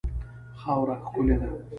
خاوره 0.61 0.95
ښکلې 1.05 1.35
ده. 1.41 1.49